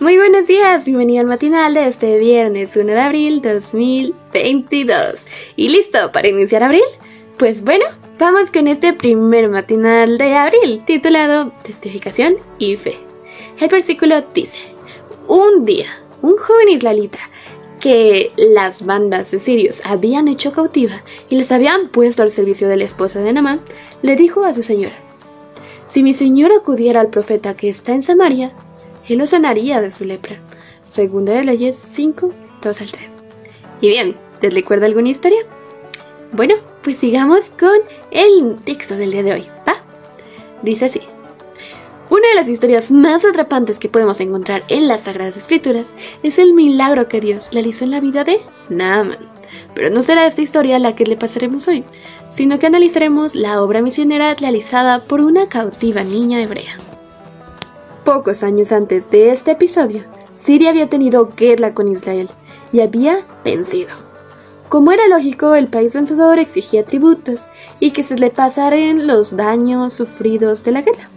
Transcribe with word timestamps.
Muy 0.00 0.16
buenos 0.16 0.46
días, 0.46 0.84
bienvenido 0.84 1.22
al 1.22 1.26
matinal 1.26 1.74
de 1.74 1.88
este 1.88 2.18
viernes 2.18 2.76
1 2.76 2.86
de 2.86 3.00
abril 3.00 3.42
2022. 3.42 5.16
¿Y 5.56 5.70
listo 5.70 6.12
para 6.12 6.28
iniciar 6.28 6.62
abril? 6.62 6.84
Pues 7.36 7.64
bueno, 7.64 7.84
vamos 8.16 8.52
con 8.52 8.68
este 8.68 8.92
primer 8.92 9.48
matinal 9.48 10.16
de 10.16 10.36
abril 10.36 10.84
titulado 10.86 11.50
Testificación 11.64 12.36
y 12.60 12.76
Fe. 12.76 12.96
El 13.58 13.68
versículo 13.70 14.22
dice, 14.32 14.60
un 15.26 15.64
día, 15.64 15.88
un 16.22 16.36
joven 16.36 16.68
israelita 16.68 17.18
que 17.80 18.30
las 18.36 18.86
bandas 18.86 19.32
de 19.32 19.40
sirios 19.40 19.82
habían 19.84 20.28
hecho 20.28 20.52
cautiva 20.52 21.02
y 21.28 21.34
les 21.34 21.50
habían 21.50 21.88
puesto 21.88 22.22
al 22.22 22.30
servicio 22.30 22.68
de 22.68 22.76
la 22.76 22.84
esposa 22.84 23.18
de 23.18 23.32
Namán, 23.32 23.62
le 24.02 24.14
dijo 24.14 24.44
a 24.44 24.54
su 24.54 24.62
señora, 24.62 24.94
si 25.88 26.04
mi 26.04 26.14
señor 26.14 26.52
acudiera 26.52 27.00
al 27.00 27.08
profeta 27.08 27.56
que 27.56 27.68
está 27.68 27.94
en 27.94 28.04
Samaria, 28.04 28.52
él 29.08 29.18
lo 29.18 29.26
sanaría 29.26 29.80
de 29.80 29.92
su 29.92 30.04
lepra. 30.04 30.36
Segunda 30.84 31.34
de 31.34 31.44
Leyes 31.44 31.78
5, 31.92 32.32
2 32.62 32.80
al 32.80 32.90
3. 32.90 33.02
Y 33.80 33.88
bien, 33.88 34.16
¿te 34.40 34.50
recuerda 34.50 34.86
alguna 34.86 35.10
historia? 35.10 35.40
Bueno, 36.32 36.54
pues 36.82 36.96
sigamos 36.98 37.44
con 37.58 37.78
el 38.10 38.56
texto 38.64 38.96
del 38.96 39.12
día 39.12 39.22
de 39.22 39.32
hoy, 39.32 39.46
¿va? 39.66 39.76
Dice 40.62 40.86
así. 40.86 41.00
Una 42.10 42.26
de 42.28 42.34
las 42.34 42.48
historias 42.48 42.90
más 42.90 43.24
atrapantes 43.24 43.78
que 43.78 43.90
podemos 43.90 44.18
encontrar 44.20 44.62
en 44.68 44.88
las 44.88 45.02
Sagradas 45.02 45.36
Escrituras 45.36 45.90
es 46.22 46.38
el 46.38 46.54
milagro 46.54 47.06
que 47.08 47.20
Dios 47.20 47.50
realizó 47.52 47.84
en 47.84 47.90
la 47.90 48.00
vida 48.00 48.24
de 48.24 48.40
Naaman. 48.70 49.18
Pero 49.74 49.90
no 49.90 50.02
será 50.02 50.26
esta 50.26 50.42
historia 50.42 50.78
la 50.78 50.96
que 50.96 51.04
le 51.04 51.16
pasaremos 51.16 51.68
hoy, 51.68 51.84
sino 52.34 52.58
que 52.58 52.66
analizaremos 52.66 53.34
la 53.34 53.62
obra 53.62 53.82
misionera 53.82 54.34
realizada 54.34 55.04
por 55.04 55.20
una 55.20 55.48
cautiva 55.48 56.02
niña 56.02 56.42
hebrea. 56.42 56.76
Pocos 58.08 58.42
años 58.42 58.72
antes 58.72 59.10
de 59.10 59.32
este 59.32 59.50
episodio, 59.50 60.02
Siria 60.34 60.70
había 60.70 60.88
tenido 60.88 61.28
guerra 61.36 61.74
con 61.74 61.88
Israel 61.88 62.30
y 62.72 62.80
había 62.80 63.18
vencido. 63.44 63.90
Como 64.70 64.92
era 64.92 65.06
lógico, 65.08 65.54
el 65.54 65.68
país 65.68 65.92
vencedor 65.92 66.38
exigía 66.38 66.86
tributos 66.86 67.48
y 67.80 67.90
que 67.90 68.02
se 68.02 68.16
le 68.16 68.30
pasaran 68.30 69.06
los 69.06 69.36
daños 69.36 69.92
sufridos 69.92 70.64
de 70.64 70.70
la 70.70 70.80
guerra. 70.80 71.10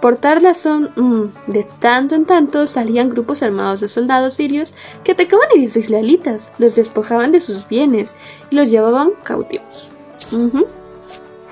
Por 0.00 0.14
tal 0.14 0.40
razón, 0.40 0.92
mm, 0.94 1.50
de 1.50 1.66
tanto 1.80 2.14
en 2.14 2.26
tanto 2.26 2.68
salían 2.68 3.10
grupos 3.10 3.42
armados 3.42 3.80
de 3.80 3.88
soldados 3.88 4.34
sirios 4.34 4.72
que 5.02 5.10
atacaban 5.10 5.48
a 5.52 5.60
los 5.60 5.76
israelitas, 5.76 6.48
los 6.58 6.76
despojaban 6.76 7.32
de 7.32 7.40
sus 7.40 7.66
bienes 7.66 8.14
y 8.50 8.54
los 8.54 8.70
llevaban 8.70 9.10
cautivos. 9.24 9.90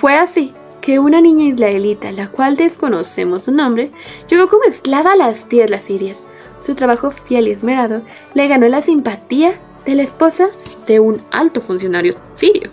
Fue 0.00 0.16
así 0.16 0.54
que 0.86 1.00
una 1.00 1.20
niña 1.20 1.46
israelita, 1.46 2.12
la 2.12 2.28
cual 2.28 2.54
desconocemos 2.54 3.42
su 3.42 3.50
nombre, 3.52 3.90
llegó 4.30 4.46
como 4.46 4.62
esclava 4.62 5.14
a 5.14 5.16
las 5.16 5.48
tierras 5.48 5.82
sirias. 5.82 6.28
Su 6.60 6.76
trabajo 6.76 7.10
fiel 7.10 7.48
y 7.48 7.50
esmerado 7.50 8.02
le 8.34 8.46
ganó 8.46 8.68
la 8.68 8.80
simpatía 8.82 9.58
de 9.84 9.96
la 9.96 10.04
esposa 10.04 10.46
de 10.86 11.00
un 11.00 11.20
alto 11.32 11.60
funcionario 11.60 12.14
sirio. 12.34 12.70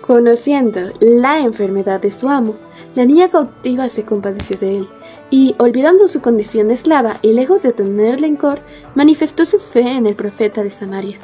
Conociendo 0.00 0.78
la 1.00 1.40
enfermedad 1.40 2.00
de 2.00 2.12
su 2.12 2.28
amo, 2.28 2.54
la 2.94 3.04
niña 3.04 3.28
cautiva 3.28 3.88
se 3.88 4.04
compadeció 4.04 4.56
de 4.56 4.76
él, 4.76 4.88
y, 5.30 5.56
olvidando 5.58 6.06
su 6.06 6.22
condición 6.22 6.68
de 6.68 6.74
esclava 6.74 7.18
y 7.22 7.32
lejos 7.32 7.62
de 7.62 7.72
tener 7.72 8.20
rencor, 8.20 8.60
manifestó 8.94 9.44
su 9.44 9.58
fe 9.58 9.96
en 9.96 10.06
el 10.06 10.14
profeta 10.14 10.62
de 10.62 10.70
Samaria. 10.70 11.18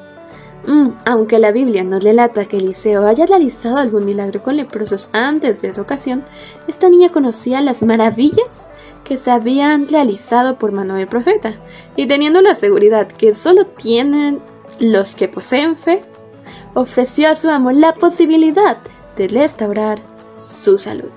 Mm, 0.66 0.90
aunque 1.04 1.38
la 1.38 1.52
Biblia 1.52 1.84
nos 1.84 2.02
relata 2.02 2.46
que 2.46 2.56
Eliseo 2.56 3.06
haya 3.06 3.26
realizado 3.26 3.76
algún 3.76 4.04
milagro 4.04 4.42
con 4.42 4.56
leprosos 4.56 5.10
antes 5.12 5.60
de 5.60 5.68
esa 5.68 5.82
ocasión, 5.82 6.24
esta 6.66 6.88
niña 6.88 7.10
conocía 7.10 7.60
las 7.60 7.82
maravillas 7.82 8.68
que 9.04 9.18
se 9.18 9.30
habían 9.30 9.86
realizado 9.88 10.58
por 10.58 10.72
mano 10.72 10.94
del 10.94 11.06
profeta, 11.06 11.54
y 11.96 12.06
teniendo 12.06 12.40
la 12.40 12.54
seguridad 12.54 13.06
que 13.08 13.34
solo 13.34 13.66
tienen 13.66 14.40
los 14.80 15.14
que 15.14 15.28
poseen 15.28 15.76
fe, 15.76 16.02
ofreció 16.72 17.28
a 17.28 17.34
su 17.34 17.50
amo 17.50 17.70
la 17.70 17.94
posibilidad 17.94 18.78
de 19.16 19.28
restaurar 19.28 20.00
su 20.38 20.78
salud. 20.78 21.10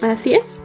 Así 0.00 0.34
es. 0.34 0.61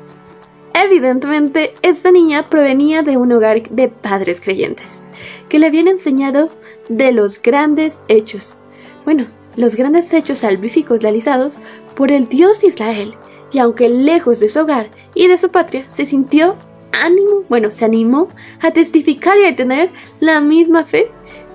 Evidentemente, 0.83 1.73
esta 1.81 2.11
niña 2.11 2.43
provenía 2.43 3.01
de 3.01 3.17
un 3.17 3.31
hogar 3.31 3.67
de 3.69 3.87
padres 3.87 4.41
creyentes, 4.41 5.09
que 5.49 5.57
le 5.57 5.65
habían 5.65 5.87
enseñado 5.87 6.49
de 6.87 7.11
los 7.11 7.41
grandes 7.41 7.99
hechos, 8.07 8.59
bueno, 9.03 9.25
los 9.55 9.75
grandes 9.75 10.13
hechos 10.13 10.39
salvíficos 10.39 11.01
realizados 11.01 11.57
por 11.95 12.11
el 12.11 12.29
Dios 12.29 12.63
Israel, 12.63 13.15
y 13.51 13.57
aunque 13.57 13.89
lejos 13.89 14.39
de 14.39 14.49
su 14.49 14.59
hogar 14.59 14.89
y 15.15 15.27
de 15.27 15.39
su 15.39 15.49
patria, 15.49 15.83
se 15.87 16.05
sintió 16.05 16.55
ánimo, 16.91 17.43
bueno, 17.49 17.71
se 17.71 17.83
animó 17.83 18.27
a 18.61 18.69
testificar 18.69 19.35
y 19.39 19.45
a 19.45 19.55
tener 19.55 19.89
la 20.19 20.41
misma 20.41 20.83
fe 20.83 21.07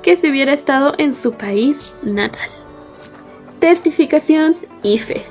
que 0.02 0.16
si 0.16 0.30
hubiera 0.30 0.52
estado 0.52 0.94
en 0.98 1.12
su 1.12 1.30
país 1.30 2.00
natal. 2.04 2.50
Testificación 3.60 4.56
y 4.82 4.98
fe. 4.98 5.22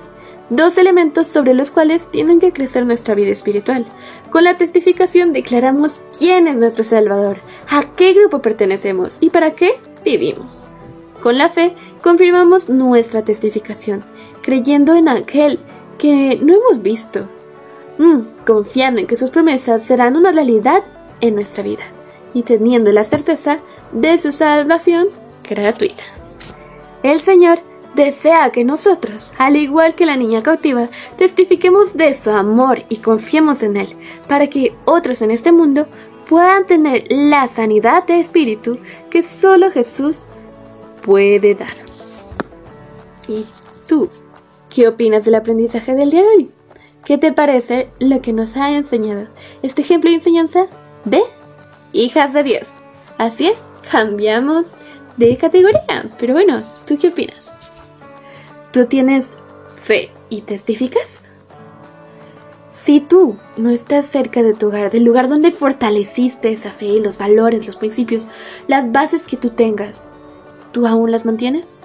Dos 0.51 0.77
elementos 0.77 1.27
sobre 1.27 1.53
los 1.53 1.71
cuales 1.71 2.11
tienen 2.11 2.41
que 2.41 2.51
crecer 2.51 2.85
nuestra 2.85 3.15
vida 3.15 3.29
espiritual. 3.29 3.85
Con 4.31 4.43
la 4.43 4.57
testificación 4.57 5.31
declaramos 5.31 6.01
quién 6.19 6.45
es 6.45 6.59
nuestro 6.59 6.83
Salvador, 6.83 7.37
a 7.69 7.83
qué 7.95 8.11
grupo 8.11 8.41
pertenecemos 8.41 9.15
y 9.21 9.29
para 9.29 9.51
qué 9.51 9.79
vivimos. 10.03 10.67
Con 11.21 11.37
la 11.37 11.47
fe 11.47 11.73
confirmamos 12.03 12.67
nuestra 12.67 13.23
testificación, 13.23 14.03
creyendo 14.41 14.93
en 14.93 15.07
aquel 15.07 15.57
que 15.97 16.37
no 16.43 16.53
hemos 16.55 16.81
visto, 16.81 17.29
mm, 17.97 18.43
confiando 18.45 18.99
en 18.99 19.07
que 19.07 19.15
sus 19.15 19.29
promesas 19.29 19.83
serán 19.83 20.17
una 20.17 20.33
realidad 20.33 20.83
en 21.21 21.35
nuestra 21.35 21.63
vida 21.63 21.83
y 22.33 22.43
teniendo 22.43 22.91
la 22.91 23.05
certeza 23.05 23.61
de 23.93 24.17
su 24.17 24.33
salvación 24.33 25.07
gratuita. 25.49 26.03
El 27.03 27.21
Señor 27.21 27.70
desea 27.95 28.51
que 28.51 28.63
nosotros, 28.63 29.31
al 29.37 29.55
igual 29.55 29.95
que 29.95 30.05
la 30.05 30.17
niña 30.17 30.43
cautiva, 30.43 30.87
testifiquemos 31.17 31.95
de 31.95 32.17
su 32.17 32.29
amor 32.31 32.83
y 32.89 32.97
confiemos 32.97 33.63
en 33.63 33.77
Él, 33.77 33.95
para 34.27 34.47
que 34.47 34.75
otros 34.85 35.21
en 35.21 35.31
este 35.31 35.51
mundo 35.51 35.87
puedan 36.27 36.63
tener 36.63 37.05
la 37.09 37.47
sanidad 37.47 38.05
de 38.05 38.19
espíritu 38.19 38.79
que 39.09 39.23
solo 39.23 39.71
Jesús 39.71 40.25
puede 41.01 41.55
dar. 41.55 41.73
¿Y 43.27 43.45
tú? 43.87 44.09
¿Qué 44.69 44.87
opinas 44.87 45.25
del 45.25 45.35
aprendizaje 45.35 45.95
del 45.95 46.11
día 46.11 46.21
de 46.21 46.27
hoy? 46.27 46.51
¿Qué 47.03 47.17
te 47.17 47.33
parece 47.33 47.89
lo 47.99 48.21
que 48.21 48.31
nos 48.31 48.55
ha 48.57 48.71
enseñado 48.71 49.27
este 49.63 49.81
ejemplo 49.81 50.09
y 50.09 50.13
enseñanza 50.13 50.65
de 51.03 51.21
hijas 51.91 52.31
de 52.33 52.43
Dios? 52.43 52.67
Así 53.17 53.47
es, 53.47 53.57
cambiamos 53.91 54.71
de 55.17 55.35
categoría. 55.35 56.05
Pero 56.17 56.33
bueno, 56.33 56.63
¿tú 56.85 56.97
qué 56.97 57.09
opinas? 57.09 57.60
¿Tú 58.71 58.85
tienes 58.85 59.33
fe 59.83 60.11
y 60.29 60.41
testificas? 60.41 61.23
Si 62.71 63.01
tú 63.01 63.35
no 63.57 63.69
estás 63.69 64.05
cerca 64.05 64.43
de 64.43 64.53
tu 64.53 64.67
hogar, 64.67 64.91
del 64.91 65.03
lugar 65.03 65.27
donde 65.27 65.51
fortaleciste 65.51 66.53
esa 66.53 66.71
fe, 66.71 67.01
los 67.01 67.17
valores, 67.17 67.67
los 67.67 67.75
principios, 67.75 68.27
las 68.69 68.93
bases 68.93 69.23
que 69.23 69.35
tú 69.35 69.49
tengas, 69.49 70.07
¿tú 70.71 70.87
aún 70.87 71.11
las 71.11 71.25
mantienes? 71.25 71.81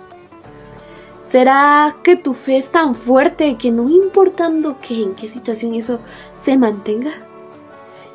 ¿Será 1.28 1.96
que 2.04 2.14
tu 2.14 2.34
fe 2.34 2.56
es 2.58 2.68
tan 2.68 2.94
fuerte 2.94 3.56
que 3.58 3.72
no 3.72 3.88
importando 3.88 4.78
qué, 4.80 5.02
en 5.02 5.16
qué 5.16 5.28
situación 5.28 5.74
eso 5.74 5.98
se 6.44 6.56
mantenga? 6.56 7.14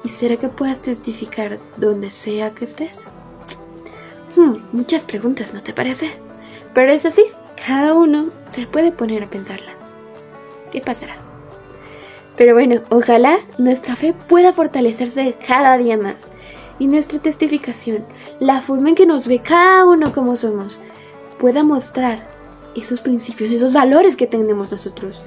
¿Y 0.06 0.10
será 0.10 0.38
que 0.38 0.48
puedas 0.48 0.82
testificar 0.82 1.60
donde 1.76 2.10
sea 2.10 2.52
que 2.52 2.64
estés? 2.64 3.02
Hmm, 4.38 4.60
muchas 4.72 5.04
preguntas, 5.04 5.54
¿no 5.54 5.62
te 5.62 5.74
parece? 5.74 6.10
Pero 6.74 6.94
es 6.94 7.06
así, 7.06 7.26
cada 7.66 7.94
uno 7.94 8.30
te 8.54 8.66
puede 8.68 8.92
poner 8.92 9.24
a 9.24 9.30
pensarlas. 9.30 9.86
¿Qué 10.72 10.82
pasará? 10.82 11.16
Pero 12.38 12.54
bueno, 12.54 12.82
ojalá 12.90 13.40
nuestra 13.58 13.96
fe 13.96 14.14
pueda 14.14 14.54
fortalecerse 14.54 15.36
cada 15.46 15.78
día 15.78 15.98
más 15.98 16.28
y 16.80 16.88
nuestra 16.88 17.20
testificación, 17.20 18.06
la 18.40 18.62
forma 18.62 18.90
en 18.90 18.96
que 18.96 19.06
nos 19.06 19.28
ve 19.28 19.40
cada 19.40 19.86
uno 19.86 20.12
como 20.14 20.36
somos, 20.36 20.80
pueda 21.40 21.64
mostrar 21.64 22.28
esos 22.76 23.02
principios, 23.02 23.52
esos 23.52 23.74
valores 23.74 24.16
que 24.16 24.28
tenemos 24.28 24.72
nosotros, 24.72 25.24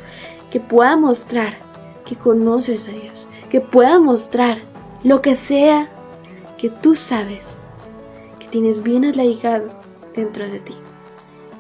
que 0.51 0.59
pueda 0.59 0.97
mostrar 0.97 1.55
que 2.05 2.17
conoces 2.17 2.89
a 2.89 2.93
Dios, 2.93 3.29
que 3.51 3.61
pueda 3.61 3.99
mostrar 3.99 4.59
lo 5.05 5.23
que 5.23 5.37
sea 5.37 5.89
que 6.59 6.71
tú 6.71 6.95
sabes, 6.95 7.65
que 8.41 8.49
tienes 8.49 8.83
bien 8.83 9.05
arraigado 9.05 9.69
dentro 10.17 10.49
de 10.49 10.59
ti, 10.61 10.75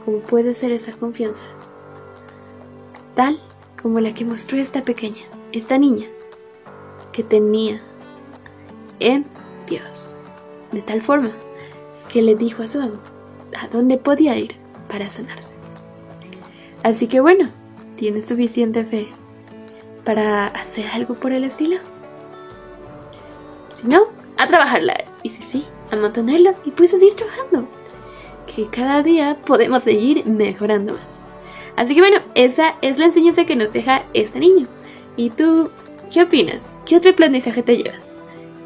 como 0.04 0.18
puede 0.20 0.54
ser 0.54 0.72
esa 0.72 0.92
confianza, 0.92 1.44
tal 3.14 3.40
como 3.80 4.00
la 4.00 4.14
que 4.14 4.24
mostró 4.24 4.58
esta 4.58 4.82
pequeña 4.82 5.24
esta 5.58 5.78
niña 5.78 6.08
que 7.12 7.22
tenía 7.22 7.80
en 8.98 9.24
Dios, 9.68 10.16
de 10.72 10.82
tal 10.82 11.00
forma 11.00 11.30
que 12.12 12.22
le 12.22 12.34
dijo 12.34 12.62
a 12.62 12.66
su 12.66 12.80
amo 12.80 12.98
a 13.60 13.68
dónde 13.68 13.98
podía 13.98 14.36
ir 14.36 14.56
para 14.88 15.08
sanarse. 15.08 15.54
Así 16.82 17.06
que 17.06 17.20
bueno, 17.20 17.50
¿tienes 17.96 18.24
suficiente 18.24 18.84
fe 18.84 19.06
para 20.04 20.48
hacer 20.48 20.88
algo 20.90 21.14
por 21.14 21.32
el 21.32 21.44
estilo? 21.44 21.76
Si 23.76 23.86
no, 23.86 24.02
a 24.36 24.46
trabajarla. 24.46 24.96
Y 25.22 25.30
sí, 25.30 25.42
sí, 25.42 25.66
a 25.92 25.96
mantenerla 25.96 26.54
y 26.64 26.84
a 26.84 26.86
seguir 26.88 27.14
trabajando. 27.14 27.68
Que 28.54 28.66
cada 28.66 29.02
día 29.02 29.36
podemos 29.46 29.82
seguir 29.82 30.24
mejorando 30.26 30.92
más. 30.94 31.08
Así 31.76 31.94
que 31.94 32.00
bueno, 32.00 32.18
esa 32.34 32.74
es 32.82 32.98
la 32.98 33.06
enseñanza 33.06 33.44
que 33.44 33.56
nos 33.56 33.72
deja 33.72 34.02
este 34.14 34.38
niño. 34.38 34.66
¿Y 35.16 35.30
tú 35.30 35.70
qué 36.12 36.22
opinas? 36.22 36.74
¿Qué 36.86 36.96
otro 36.96 37.10
aprendizaje 37.10 37.62
te 37.62 37.76
llevas? 37.76 38.14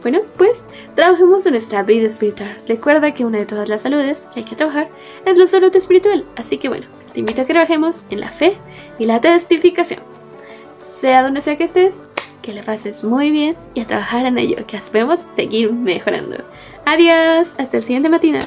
Bueno, 0.02 0.20
pues 0.36 0.64
trabajemos 0.94 1.44
en 1.46 1.52
nuestra 1.52 1.82
vida 1.82 2.06
espiritual. 2.06 2.56
Recuerda 2.66 3.14
que 3.14 3.24
una 3.24 3.38
de 3.38 3.46
todas 3.46 3.68
las 3.68 3.82
saludes 3.82 4.28
que 4.32 4.40
hay 4.40 4.46
que 4.46 4.56
trabajar 4.56 4.88
es 5.24 5.36
la 5.36 5.48
salud 5.48 5.74
espiritual. 5.74 6.24
Así 6.36 6.58
que 6.58 6.68
bueno, 6.68 6.86
te 7.12 7.20
invito 7.20 7.42
a 7.42 7.44
que 7.44 7.52
trabajemos 7.52 8.04
en 8.10 8.20
la 8.20 8.28
fe 8.28 8.56
y 8.98 9.06
la 9.06 9.20
testificación. 9.20 10.00
Sea 11.00 11.22
donde 11.22 11.40
sea 11.40 11.56
que 11.56 11.64
estés, 11.64 12.04
que 12.42 12.52
la 12.52 12.62
pases 12.62 13.04
muy 13.04 13.30
bien 13.30 13.56
y 13.74 13.80
a 13.80 13.86
trabajar 13.86 14.26
en 14.26 14.38
ello, 14.38 14.56
que 14.66 14.76
esperemos 14.76 15.24
seguir 15.34 15.72
mejorando. 15.72 16.36
Adiós, 16.84 17.54
hasta 17.58 17.78
el 17.78 17.82
siguiente 17.82 18.08
matinal. 18.08 18.46